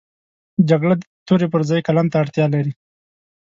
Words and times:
جګړه 0.69 0.93
د 0.97 1.01
تورې 1.27 1.47
پر 1.53 1.61
ځای 1.69 1.79
قلم 1.87 2.07
ته 2.11 2.17
اړتیا 2.23 2.45
لري 2.53 2.73